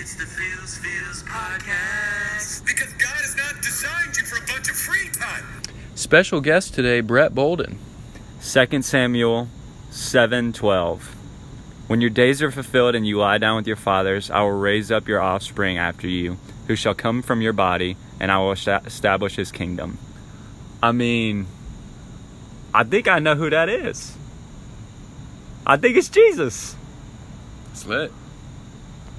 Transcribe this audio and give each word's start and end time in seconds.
It's 0.00 0.14
the 0.14 0.26
Feels 0.26 0.78
Feels 0.78 1.24
Podcast. 1.24 2.64
Because 2.64 2.92
God 2.92 3.18
has 3.18 3.34
not 3.36 3.60
designed 3.60 4.16
you 4.16 4.24
for 4.26 4.36
a 4.36 4.46
bunch 4.46 4.70
of 4.70 4.76
free 4.76 5.08
time. 5.08 5.44
Special 5.96 6.40
guest 6.40 6.72
today, 6.72 7.00
Brett 7.00 7.34
Bolden. 7.34 7.80
2 8.40 8.82
Samuel 8.82 9.48
7:12. 9.90 11.16
When 11.88 12.00
your 12.00 12.10
days 12.10 12.40
are 12.42 12.52
fulfilled 12.52 12.94
and 12.94 13.08
you 13.08 13.18
lie 13.18 13.38
down 13.38 13.56
with 13.56 13.66
your 13.66 13.74
fathers, 13.74 14.30
I 14.30 14.42
will 14.42 14.52
raise 14.52 14.92
up 14.92 15.08
your 15.08 15.20
offspring 15.20 15.78
after 15.78 16.06
you, 16.06 16.38
who 16.68 16.76
shall 16.76 16.94
come 16.94 17.20
from 17.20 17.42
your 17.42 17.52
body, 17.52 17.96
and 18.20 18.30
I 18.30 18.38
will 18.38 18.52
establish 18.52 19.34
his 19.34 19.50
kingdom. 19.50 19.98
I 20.80 20.92
mean, 20.92 21.48
I 22.72 22.84
think 22.84 23.08
I 23.08 23.18
know 23.18 23.34
who 23.34 23.50
that 23.50 23.68
is. 23.68 24.16
I 25.66 25.76
think 25.76 25.96
it's 25.96 26.08
Jesus. 26.08 26.76
It's 27.72 27.84
lit. 27.84 28.12